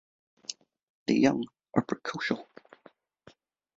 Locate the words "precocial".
1.85-2.47